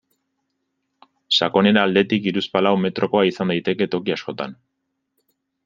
[1.39, 4.59] Sakonera aldetik hiruzpalau metrokoa izan daiteke toki askotan.